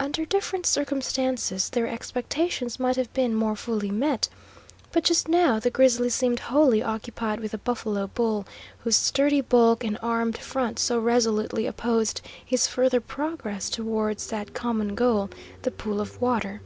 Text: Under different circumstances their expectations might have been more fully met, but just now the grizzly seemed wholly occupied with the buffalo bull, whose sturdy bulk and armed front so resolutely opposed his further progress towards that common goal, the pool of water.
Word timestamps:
Under 0.00 0.24
different 0.24 0.66
circumstances 0.66 1.70
their 1.70 1.86
expectations 1.86 2.80
might 2.80 2.96
have 2.96 3.12
been 3.14 3.32
more 3.36 3.54
fully 3.54 3.92
met, 3.92 4.28
but 4.90 5.04
just 5.04 5.28
now 5.28 5.60
the 5.60 5.70
grizzly 5.70 6.08
seemed 6.10 6.40
wholly 6.40 6.82
occupied 6.82 7.38
with 7.38 7.52
the 7.52 7.58
buffalo 7.58 8.08
bull, 8.08 8.48
whose 8.78 8.96
sturdy 8.96 9.40
bulk 9.40 9.84
and 9.84 9.96
armed 10.02 10.38
front 10.38 10.80
so 10.80 10.98
resolutely 10.98 11.66
opposed 11.66 12.20
his 12.44 12.66
further 12.66 13.00
progress 13.00 13.70
towards 13.70 14.26
that 14.26 14.54
common 14.54 14.96
goal, 14.96 15.30
the 15.62 15.70
pool 15.70 16.00
of 16.00 16.20
water. 16.20 16.60